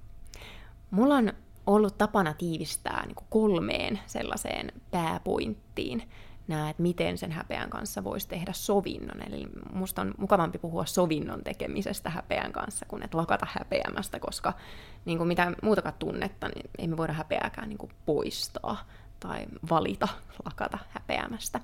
[0.90, 1.32] Mulla on
[1.66, 6.02] ollut tapana tiivistää niin kuin kolmeen sellaiseen pääpointtiin
[6.48, 9.22] nämä, että miten sen häpeän kanssa voisi tehdä sovinnon.
[9.22, 14.52] Eli musta on mukavampi puhua sovinnon tekemisestä häpeän kanssa kuin että lakata häpeämästä, koska
[15.04, 18.84] niin kuin mitä muutakaan tunnetta, niin ei me voida häpeääkään niin kuin poistaa
[19.20, 20.08] tai valita
[20.44, 21.60] lakata häpeämästä.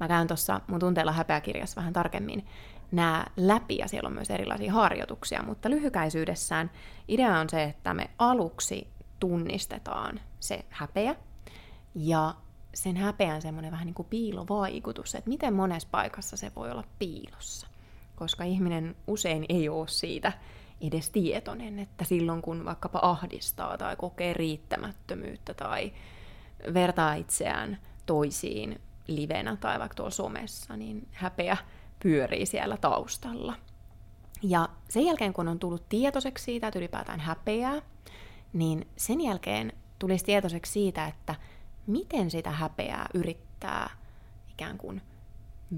[0.00, 2.46] Mä käyn tuossa mun tunteella häpeäkirjassa vähän tarkemmin
[2.92, 6.70] nämä läpi, ja siellä on myös erilaisia harjoituksia, mutta lyhykäisyydessään
[7.08, 8.88] idea on se, että me aluksi
[9.20, 11.14] tunnistetaan se häpeä,
[11.94, 12.34] ja
[12.74, 17.66] sen häpeän semmoinen vähän niin kuin piilovaikutus, että miten monessa paikassa se voi olla piilossa.
[18.16, 20.32] Koska ihminen usein ei ole siitä
[20.80, 25.92] edes tietoinen, että silloin kun vaikkapa ahdistaa tai kokee riittämättömyyttä tai
[26.74, 31.56] vertaa itseään toisiin livenä tai vaikka tuolla somessa, niin häpeä
[32.02, 33.54] pyörii siellä taustalla.
[34.42, 37.82] Ja sen jälkeen, kun on tullut tietoiseksi siitä, että ylipäätään häpeää,
[38.52, 41.34] niin sen jälkeen tulisi tietoiseksi siitä, että
[41.86, 43.90] miten sitä häpeää yrittää
[44.50, 45.02] ikään kuin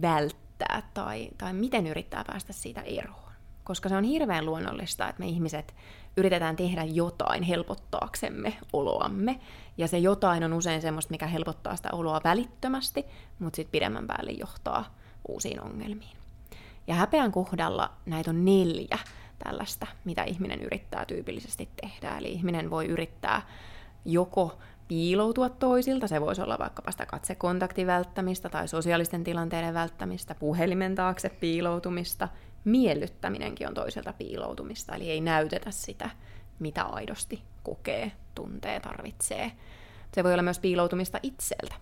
[0.03, 3.31] välttää tai, tai miten yrittää päästä siitä eroon.
[3.65, 5.75] Koska se on hirveän luonnollista, että me ihmiset
[6.17, 9.41] yritetään tehdä jotain helpottaaksemme oloamme.
[9.79, 13.05] Ja se jotain on usein semmoista, mikä helpottaa sitä oloa välittömästi,
[13.39, 14.95] mutta sitten pidemmän päälle johtaa
[15.29, 16.17] uusiin ongelmiin.
[16.87, 18.99] Ja häpeän kohdalla näitä on neljä
[19.45, 22.19] tällaista, mitä ihminen yrittää tyypillisesti tehdä.
[22.19, 23.43] Eli ihminen voi yrittää
[24.05, 30.95] joko piiloutua toisilta, se voisi olla vaikkapa sitä katsekontaktin välttämistä tai sosiaalisten tilanteiden välttämistä, puhelimen
[30.95, 32.29] taakse piiloutumista,
[32.65, 36.11] miellyttäminenkin on toiselta piiloutumista, eli ei näytetä sitä,
[36.59, 39.53] mitä aidosti kokee, tuntee, tarvitsee.
[40.15, 41.75] Se voi olla myös piiloutumista itseltä.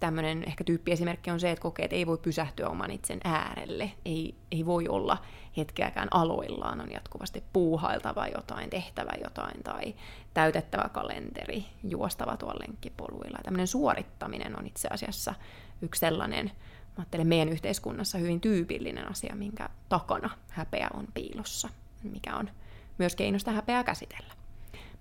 [0.00, 3.92] Tämmöinen ehkä tyyppiesimerkki on se, että kokee, että ei voi pysähtyä oman itsen äärelle.
[4.04, 5.18] Ei, ei voi olla
[5.56, 9.94] hetkeäkään aloillaan, on jatkuvasti puuhailtava jotain, tehtävä jotain tai
[10.34, 13.38] täytettävä kalenteri, juostava tuolla lenkkipoluilla.
[13.42, 15.34] Tämmöinen suorittaminen on itse asiassa
[15.82, 21.68] yksi sellainen, mä ajattelen meidän yhteiskunnassa hyvin tyypillinen asia, minkä takana häpeä on piilossa,
[22.02, 22.50] mikä on
[22.98, 24.33] myös keino sitä häpeää käsitellä.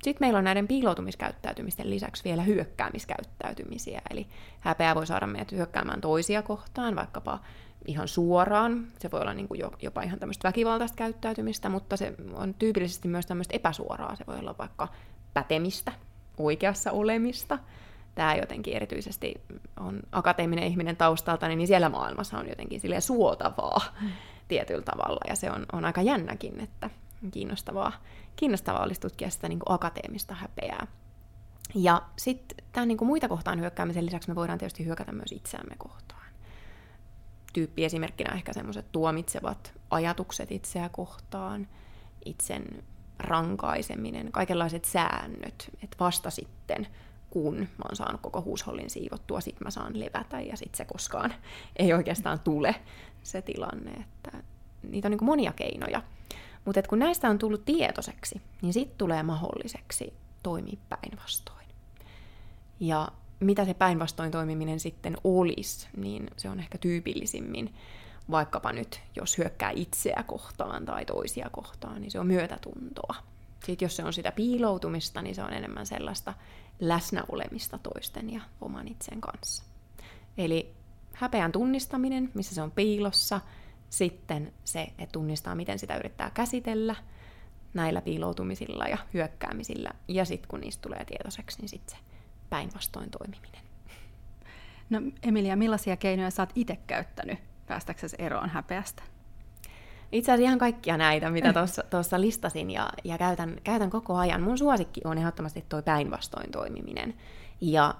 [0.03, 4.27] Sitten meillä on näiden piiloutumiskäyttäytymisten lisäksi vielä hyökkäämiskäyttäytymisiä, eli
[4.59, 7.39] häpeä voi saada meidät hyökkäämään toisia kohtaan, vaikkapa
[7.87, 8.87] ihan suoraan.
[8.99, 13.25] Se voi olla niin kuin jopa ihan tämmöistä väkivaltaista käyttäytymistä, mutta se on tyypillisesti myös
[13.25, 14.15] tämmöistä epäsuoraa.
[14.15, 14.87] Se voi olla vaikka
[15.33, 15.91] pätemistä,
[16.37, 17.59] oikeassa olemista.
[18.15, 19.33] Tämä jotenkin erityisesti
[19.79, 24.09] on akateeminen ihminen taustalta, niin siellä maailmassa on jotenkin sille suotavaa mm.
[24.47, 25.19] tietyllä tavalla.
[25.27, 26.89] Ja se on, on aika jännäkin, että
[27.31, 27.91] kiinnostavaa,
[28.35, 30.87] kiinnostavaa olisi tutkia sitä niin kuin akateemista häpeää.
[31.75, 36.23] Ja sitten tämän niin muita kohtaan hyökkäämisen lisäksi me voidaan tietysti hyökätä myös itseämme kohtaan.
[37.53, 41.67] Tyyppi esimerkkinä ehkä semmoiset tuomitsevat ajatukset itseä kohtaan,
[42.25, 42.83] itsen
[43.19, 46.87] rankaiseminen, kaikenlaiset säännöt, että vasta sitten,
[47.29, 51.33] kun mä oon saanut koko huushollin siivottua, sit mä saan levätä ja sit se koskaan
[51.75, 52.75] ei oikeastaan tule
[53.23, 54.43] se tilanne, että
[54.83, 56.01] niitä on niin monia keinoja.
[56.65, 61.67] Mutta kun näistä on tullut tietoiseksi, niin sitten tulee mahdolliseksi toimia päinvastoin.
[62.79, 63.07] Ja
[63.39, 67.75] mitä se päinvastoin toimiminen sitten olisi, niin se on ehkä tyypillisimmin
[68.31, 73.15] vaikkapa nyt, jos hyökkää itseä kohtaan tai toisia kohtaan, niin se on myötätuntoa.
[73.65, 76.33] Sitten jos se on sitä piiloutumista, niin se on enemmän sellaista
[76.79, 79.63] läsnäolemista toisten ja oman itsen kanssa.
[80.37, 80.73] Eli
[81.13, 83.41] häpeän tunnistaminen, missä se on piilossa,
[83.93, 86.95] sitten se, että tunnistaa, miten sitä yrittää käsitellä
[87.73, 92.03] näillä piiloutumisilla ja hyökkäämisillä, ja sitten kun niistä tulee tietoiseksi, niin sitten se
[92.49, 93.61] päinvastoin toimiminen.
[94.89, 99.03] No Emilia, millaisia keinoja sä oot itse käyttänyt päästäksesi eroon häpeästä?
[100.11, 101.53] Itse asiassa ihan kaikkia näitä, mitä
[101.89, 104.41] tuossa listasin ja, ja käytän, käytän koko ajan.
[104.41, 107.13] Mun suosikki on ehdottomasti tuo päinvastoin toimiminen.
[107.61, 107.95] Ja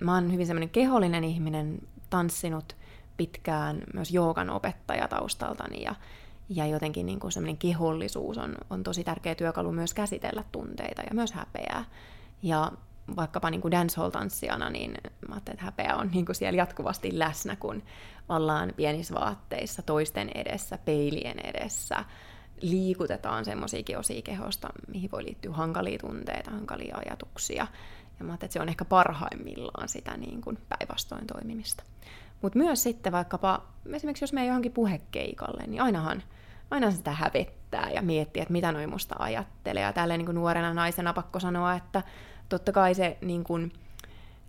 [0.00, 1.78] mä oon hyvin semmoinen kehollinen ihminen,
[2.10, 2.76] tanssinut
[3.18, 5.94] pitkään myös joogan opettaja taustaltani ja,
[6.48, 11.14] ja jotenkin niin kuin semmoinen kehollisuus on, on tosi tärkeä työkalu myös käsitellä tunteita ja
[11.14, 11.84] myös häpeää.
[12.42, 12.72] Ja
[13.16, 14.94] vaikkapa niin kuin dancehall-tanssijana, niin
[15.28, 17.82] mä ajattelin, että häpeä on niin kuin siellä jatkuvasti läsnä, kun
[18.28, 22.04] ollaan pienissä vaatteissa, toisten edessä, peilien edessä,
[22.60, 27.66] liikutetaan semmoisia osia kehosta, mihin voi liittyä hankalia tunteita, hankalia ajatuksia.
[28.18, 31.82] Ja mä että se on ehkä parhaimmillaan sitä niin kuin päinvastoin toimimista.
[32.42, 36.22] Mutta myös sitten vaikkapa, esimerkiksi jos me johonkin puhekeikalle, niin ainahan,
[36.70, 39.82] aina sitä hävettää ja miettiä, että mitä noin musta ajattelee.
[39.82, 42.02] Ja tälleen niin nuorena naisena pakko sanoa, että
[42.48, 43.72] totta kai se niin kuin,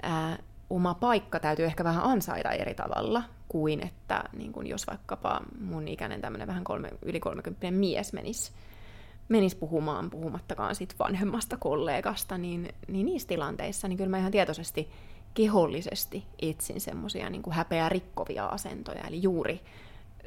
[0.01, 0.37] ää,
[0.69, 5.87] oma paikka täytyy ehkä vähän ansaita eri tavalla kuin että niin kuin jos vaikkapa mun
[5.87, 8.51] ikäinen tämmöinen vähän kolme, yli 30 mies menisi
[9.29, 14.89] menis puhumaan, puhumattakaan sit vanhemmasta kollegasta, niin, niin niissä tilanteissa, niin kyllä mä ihan tietoisesti
[15.33, 19.61] kehollisesti etsin semmoisia niin häpeää rikkovia asentoja, eli juuri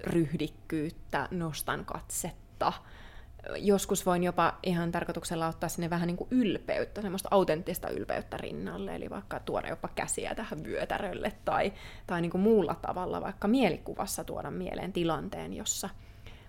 [0.05, 2.73] ryhdikkyyttä, nostan katsetta,
[3.57, 8.95] joskus voin jopa ihan tarkoituksella ottaa sinne vähän niin kuin ylpeyttä, semmoista autenttista ylpeyttä rinnalle,
[8.95, 11.73] eli vaikka tuoda jopa käsiä tähän vyötärölle tai,
[12.07, 15.89] tai niin kuin muulla tavalla vaikka mielikuvassa tuoda mieleen tilanteen, jossa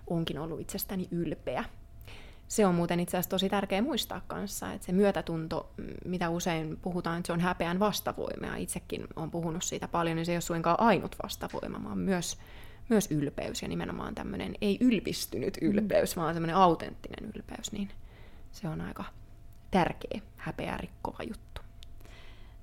[0.06, 1.64] onkin ollut itsestäni ylpeä.
[2.48, 5.72] Se on muuten itse asiassa tosi tärkeä muistaa kanssa, että se myötätunto,
[6.04, 10.32] mitä usein puhutaan, että se on häpeän vastavoima, itsekin olen puhunut siitä paljon, niin se
[10.32, 12.38] ei ole suinkaan ainut vastavoima, vaan myös
[12.88, 15.68] myös ylpeys ja nimenomaan tämmöinen ei ylpistynyt mm.
[15.68, 16.22] ylpeys, mm.
[16.22, 17.90] vaan semmoinen autenttinen ylpeys, niin
[18.52, 19.04] se on aika
[19.70, 21.60] tärkeä, häpeä rikkova juttu.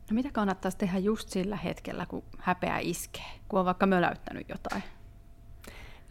[0.10, 4.84] No mitä kannattaisi tehdä just sillä hetkellä, kun häpeä iskee, kun on vaikka möläyttänyt jotain?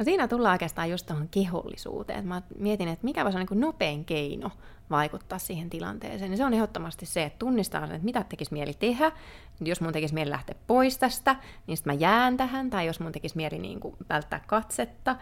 [0.01, 2.27] No siinä tullaan oikeastaan just tuohon kehollisuuteen.
[2.27, 4.51] Mä mietin, että mikä voisi olla niin nopein keino
[4.91, 6.31] vaikuttaa siihen tilanteeseen.
[6.31, 9.13] Ja se on ehdottomasti se, että tunnistaa että mitä tekisi mieli tehdä.
[9.61, 11.37] Jos mun tekisi mieli lähteä pois tästä,
[11.67, 12.71] niin sitten mä jään tähän.
[12.71, 15.17] Tai jos mun tekisi mieli niin kuin välttää katsetta,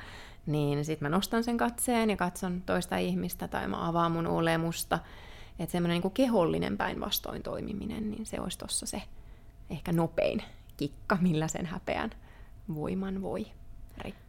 [0.47, 4.99] niin sitten mä nostan sen katseen ja katson toista ihmistä tai mä avaan mun olemusta.
[5.59, 9.03] Että semmoinen niin kehollinen päinvastoin toimiminen, niin se olisi tuossa se
[9.71, 10.43] ehkä nopein
[10.77, 12.11] kikka, millä sen häpeän
[12.75, 13.47] voiman voi
[13.99, 14.28] rikkoa.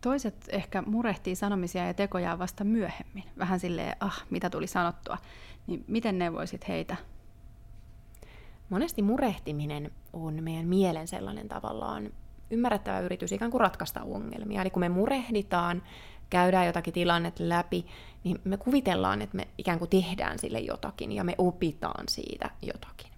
[0.00, 3.24] Toiset ehkä murehtii sanomisia ja tekoja vasta myöhemmin.
[3.38, 5.18] Vähän silleen, ah, mitä tuli sanottua.
[5.66, 6.96] Niin miten neuvoisit heitä?
[8.70, 12.10] Monesti murehtiminen on meidän mielen sellainen tavallaan
[12.50, 14.60] ymmärrettävä yritys ikään kuin ratkaista ongelmia.
[14.60, 15.82] Eli kun me murehditaan,
[16.30, 17.86] käydään jotakin tilannetta läpi,
[18.24, 23.13] niin me kuvitellaan, että me ikään kuin tehdään sille jotakin ja me opitaan siitä jotakin.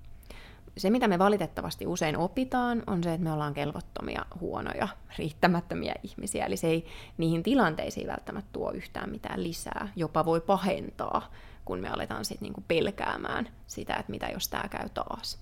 [0.77, 6.47] Se, mitä me valitettavasti usein opitaan, on se, että me ollaan kelvottomia, huonoja, riittämättömiä ihmisiä.
[6.47, 6.87] Eli se ei
[7.19, 11.33] niihin tilanteisiin välttämättä tuo yhtään mitään lisää, jopa voi pahentaa,
[11.65, 15.39] kun me aletaan sitten niinku pelkäämään sitä, että mitä jos tämä käy taas.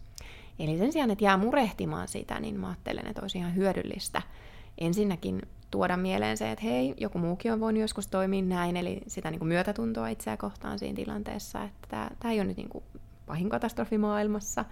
[0.59, 4.23] Eli sen sijaan, että jää murehtimaan sitä, niin mä ajattelen, että olisi ihan hyödyllistä
[4.79, 9.31] ensinnäkin tuoda mieleen se, että hei, joku muukin on voinut joskus toimia näin, eli sitä
[9.31, 12.85] niin kuin myötätuntoa itseä kohtaan siinä tilanteessa, että tämä, ei ole nyt niin kuin
[13.27, 14.65] pahin katastrofi maailmassa,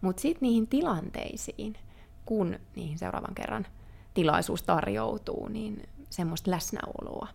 [0.00, 1.76] mutta sitten niihin tilanteisiin,
[2.24, 3.66] kun niihin seuraavan kerran
[4.14, 7.28] tilaisuus tarjoutuu, niin semmoista läsnäoloa.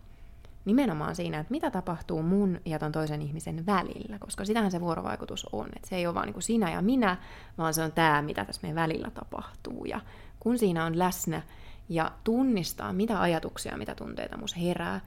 [0.64, 5.46] Nimenomaan siinä, että mitä tapahtuu mun ja ton toisen ihmisen välillä, koska sitähän se vuorovaikutus
[5.52, 5.68] on.
[5.76, 7.16] Että se ei ole vaan niin sinä ja minä,
[7.58, 9.84] vaan se on tämä, mitä tässä meidän välillä tapahtuu.
[9.84, 10.00] Ja
[10.40, 11.42] kun siinä on läsnä
[11.88, 15.00] ja tunnistaa, mitä ajatuksia, mitä tunteita mus herää,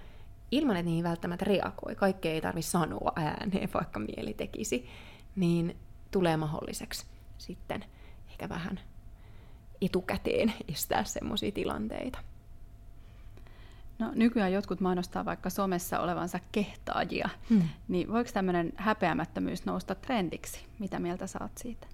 [0.52, 4.90] ilman että niihin välttämättä reagoi, kaikkea ei tarvitse sanoa ääneen, vaikka mieli tekisi,
[5.36, 5.76] niin
[6.12, 7.06] tulee mahdolliseksi
[7.44, 7.86] sitten
[8.30, 8.80] ehkä vähän
[9.82, 12.20] etukäteen estää semmoisia tilanteita.
[14.00, 17.70] No, nykyään jotkut mainostaa vaikka somessa olevansa kehtaajia, hmm.
[17.88, 20.60] niin voiko tämmöinen häpeämättömyys nousta trendiksi?
[20.80, 21.88] Mitä mieltä saat siitä?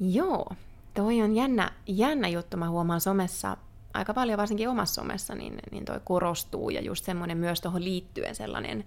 [0.00, 0.52] Joo,
[0.94, 2.56] toi on jännä, jännä juttu.
[2.56, 3.56] Mä huomaan somessa
[3.94, 6.70] aika paljon, varsinkin omassa somessa, niin, niin toi korostuu.
[6.70, 8.84] Ja just semmoinen myös tuohon liittyen sellainen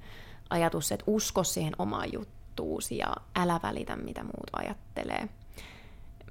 [0.50, 2.14] ajatus, että usko siihen omaan
[2.56, 5.30] juttuusi ja älä välitä, mitä muut ajattelee.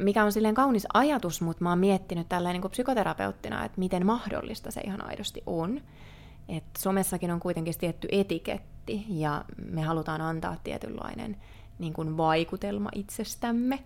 [0.00, 4.70] Mikä on silleen kaunis ajatus, mutta mä oon miettinyt tällä niin psykoterapeuttina, että miten mahdollista
[4.70, 5.80] se ihan aidosti on.
[6.48, 11.36] Et somessakin on kuitenkin tietty etiketti ja me halutaan antaa tietynlainen
[11.78, 13.84] niin kuin vaikutelma itsestämme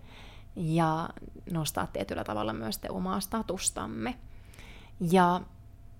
[0.55, 1.09] ja
[1.51, 4.15] nostaa tietyllä tavalla myös te omaa statustamme.
[5.11, 5.41] Ja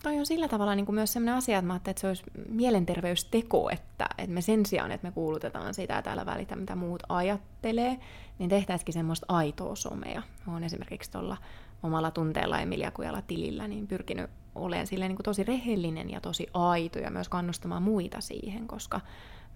[0.03, 3.69] toi on sillä tavalla niin kuin myös sellainen asia, että mä että se olisi mielenterveysteko,
[3.69, 7.99] että, että me sen sijaan, että me kuulutetaan sitä ja täällä välitä, mitä muut ajattelee,
[8.39, 10.21] niin tehtäisikin semmoista aitoa somea.
[10.47, 11.37] Olen esimerkiksi tuolla
[11.83, 16.47] omalla tunteella Emilia Kujalla tilillä niin pyrkinyt olemaan silleen niin kuin tosi rehellinen ja tosi
[16.53, 19.01] aito ja myös kannustamaan muita siihen, koska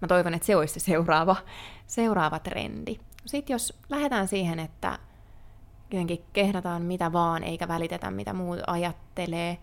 [0.00, 1.36] mä toivon, että se olisi se seuraava,
[1.86, 2.98] seuraava trendi.
[3.26, 4.98] Sitten jos lähdetään siihen, että
[5.90, 9.58] jotenkin kehdataan mitä vaan, eikä välitetä mitä muut ajattelee,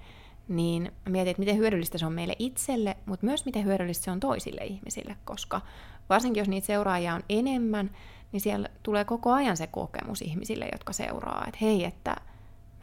[0.52, 4.20] niin mietin, että miten hyödyllistä se on meille itselle, mutta myös miten hyödyllistä se on
[4.20, 5.62] toisille ihmisille, koska
[6.10, 7.92] varsinkin jos niitä seuraajia on enemmän,
[8.32, 12.16] niin siellä tulee koko ajan se kokemus ihmisille, jotka seuraa, että hei, että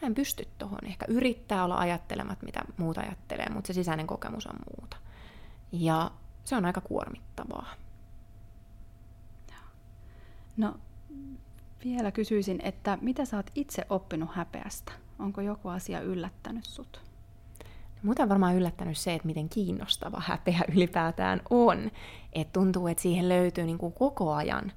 [0.02, 0.86] mä en pysty tuohon.
[0.86, 4.96] Ehkä yrittää olla ajattelemat, mitä muut ajattelee, mutta se sisäinen kokemus on muuta.
[5.72, 6.10] Ja
[6.44, 7.66] se on aika kuormittavaa.
[10.56, 10.74] No,
[11.84, 14.92] vielä kysyisin, että mitä sä oot itse oppinut häpeästä?
[15.18, 17.07] Onko joku asia yllättänyt sut?
[18.02, 21.90] Muuta on varmaan yllättänyt se, että miten kiinnostava häpeä ylipäätään on.
[22.32, 24.72] Että tuntuu, että siihen löytyy niin kuin koko ajan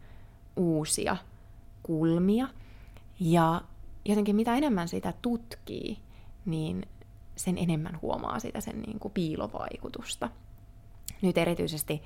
[0.56, 1.18] uusia
[1.84, 2.48] kulmia.
[3.20, 3.62] Ja
[4.06, 5.98] jotenkin mitä enemmän sitä tutkii,
[6.46, 6.86] niin
[7.36, 10.30] sen enemmän huomaa sitä sen niin kuin piilovaikutusta.
[11.22, 12.02] Nyt erityisesti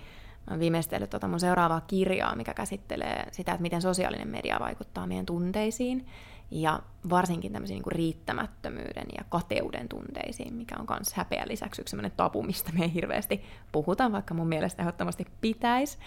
[0.48, 5.26] olen viimeistellyt tuota mun seuraavaa kirjaa, mikä käsittelee sitä, että miten sosiaalinen media vaikuttaa meidän
[5.26, 6.06] tunteisiin
[6.52, 6.80] ja
[7.10, 12.44] varsinkin tämmöisiin niin riittämättömyyden ja kateuden tunteisiin, mikä on myös häpeä lisäksi yksi sellainen tabu,
[12.44, 15.98] mistä me ei hirveästi puhuta, vaikka mun mielestä ehdottomasti pitäisi.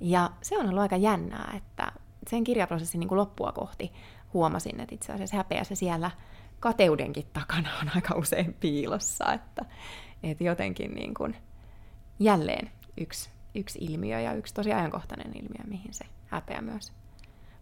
[0.00, 1.92] Ja se on ollut aika jännää, että
[2.28, 3.92] sen kirjaprosessin niin kuin loppua kohti
[4.34, 6.10] huomasin, että itse asiassa häpeä se siellä
[6.60, 9.64] kateudenkin takana on aika usein piilossa, että,
[10.22, 11.36] että jotenkin niin kuin
[12.18, 16.92] jälleen yksi, yksi ilmiö ja yksi tosi ajankohtainen ilmiö, mihin se häpeä myös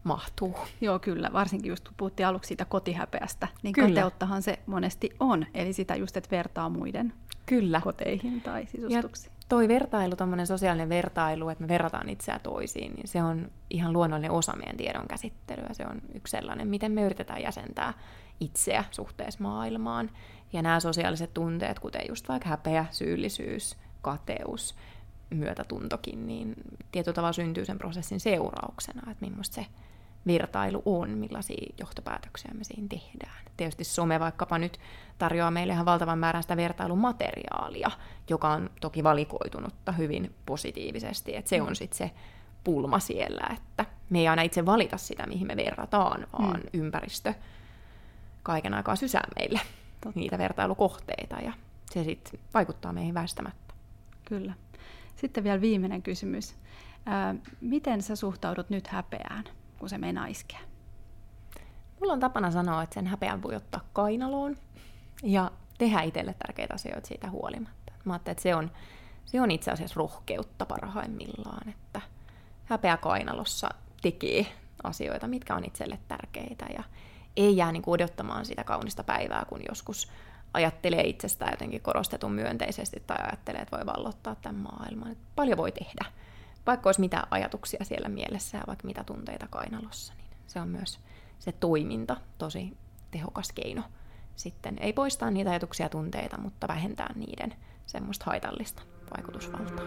[0.08, 0.56] mahtuu.
[0.80, 1.30] Joo, kyllä.
[1.32, 3.88] Varsinkin just kun puhuttiin aluksi siitä kotihäpeästä, niin kyllä.
[3.88, 5.46] kateuttahan se monesti on.
[5.54, 7.12] Eli sitä just, että vertaa muiden
[7.46, 7.80] kyllä.
[7.80, 9.32] koteihin tai sisustuksiin.
[9.32, 13.92] Ja toi vertailu, tuommoinen sosiaalinen vertailu, että me verrataan itseä toisiin, niin se on ihan
[13.92, 15.68] luonnollinen osa meidän tiedon käsittelyä.
[15.72, 17.94] Se on yksi sellainen, miten me yritetään jäsentää
[18.40, 20.10] itseä suhteessa maailmaan.
[20.52, 24.74] Ja nämä sosiaaliset tunteet, kuten just vaikka häpeä, syyllisyys, kateus,
[25.30, 26.54] myötätuntokin, niin
[26.92, 29.66] tietyllä tavalla syntyy sen prosessin seurauksena, että millaista se
[30.28, 33.44] vertailu on, millaisia johtopäätöksiä me siinä tehdään.
[33.56, 34.78] Tietysti some vaikkapa nyt
[35.18, 37.90] tarjoaa meille ihan valtavan määrän sitä vertailumateriaalia,
[38.30, 41.74] joka on toki valikoitunutta hyvin positiivisesti, että se on mm.
[41.74, 42.10] sitten se
[42.64, 46.80] pulma siellä, että me ei aina itse valita sitä, mihin me verrataan, vaan mm.
[46.80, 47.34] ympäristö
[48.42, 49.60] kaiken aikaa sysää meille
[50.00, 50.20] Totta.
[50.20, 51.52] niitä vertailukohteita ja
[51.90, 53.74] se sitten vaikuttaa meihin väistämättä.
[54.24, 54.52] Kyllä.
[55.16, 56.54] Sitten vielä viimeinen kysymys.
[57.06, 59.44] Ää, miten sä suhtaudut nyt häpeään,
[59.78, 60.60] kun se meinaa iskeä?
[62.00, 64.56] Mulla on tapana sanoa, että sen häpeän voi ottaa kainaloon
[65.22, 67.92] ja tehdä itselle tärkeitä asioita siitä huolimatta.
[68.04, 68.70] Mä että se on,
[69.24, 72.00] se on itse asiassa rohkeutta parhaimmillaan, että
[72.64, 73.68] häpeä kainalossa
[74.02, 74.46] tekee
[74.82, 76.84] asioita, mitkä on itselle tärkeitä ja
[77.36, 80.12] ei jää niin odottamaan sitä kaunista päivää, kun joskus
[80.54, 85.16] ajattelee itsestään jotenkin korostetun myönteisesti tai ajattelee, että voi vallottaa tämän maailman.
[85.36, 86.04] Paljon voi tehdä.
[86.66, 91.00] Vaikka olisi mitä ajatuksia siellä mielessä ja vaikka mitä tunteita kainalossa, niin se on myös
[91.38, 92.76] se toiminta tosi
[93.10, 93.82] tehokas keino
[94.36, 94.76] sitten.
[94.80, 97.54] Ei poistaa niitä ajatuksia ja tunteita, mutta vähentää niiden
[97.86, 98.82] semmoista haitallista
[99.16, 99.84] vaikutusvaltaa.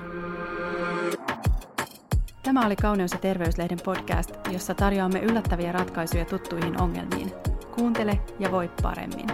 [2.43, 7.33] Tämä oli Kauneus- ja terveyslehden podcast, jossa tarjoamme yllättäviä ratkaisuja tuttuihin ongelmiin.
[7.75, 9.27] Kuuntele ja voi paremmin.